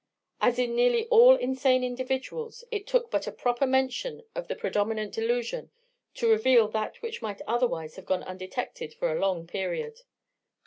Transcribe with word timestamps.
As 0.41 0.57
in 0.57 0.75
nearly 0.75 1.05
all 1.09 1.35
insane 1.35 1.83
individuals, 1.83 2.63
it 2.71 2.87
took 2.87 3.11
but 3.11 3.27
a 3.27 3.31
proper 3.31 3.67
mention 3.67 4.23
of 4.33 4.47
the 4.47 4.55
predominant 4.55 5.13
delusion 5.13 5.69
to 6.15 6.27
reveal 6.27 6.67
that 6.69 7.03
which 7.03 7.21
might 7.21 7.43
otherwise 7.45 7.97
have 7.97 8.05
gone 8.07 8.23
undetected 8.23 8.95
for 8.95 9.11
a 9.13 9.19
long 9.19 9.45
period. 9.45 10.01